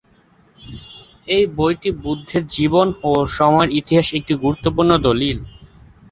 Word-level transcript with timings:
এই 1.27 1.43
বইটি 1.55 1.89
বুদ্ধের 2.03 2.43
জীবন 2.55 2.87
ও 3.03 3.21
সময়ের 3.37 3.69
ইতিহাসে 3.79 4.13
একটি 4.17 4.33
গুরুত্বপূর্ণ 4.43 4.91
দলিল। 5.07 5.37